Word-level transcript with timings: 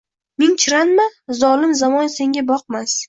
Ming 0.43 0.53
chiranma, 0.63 1.05
zolim 1.41 1.77
zamon 1.81 2.11
senga 2.15 2.45
boqmas. 2.53 2.97